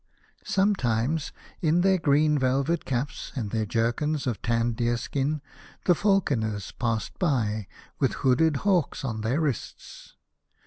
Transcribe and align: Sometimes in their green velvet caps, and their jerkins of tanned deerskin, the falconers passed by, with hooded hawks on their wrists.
Sometimes 0.47 1.31
in 1.61 1.81
their 1.81 1.99
green 1.99 2.39
velvet 2.39 2.85
caps, 2.85 3.31
and 3.35 3.51
their 3.51 3.67
jerkins 3.67 4.25
of 4.25 4.41
tanned 4.41 4.75
deerskin, 4.75 5.43
the 5.85 5.93
falconers 5.93 6.71
passed 6.71 7.19
by, 7.19 7.67
with 7.99 8.13
hooded 8.25 8.55
hawks 8.65 9.05
on 9.05 9.21
their 9.21 9.39
wrists. 9.41 10.15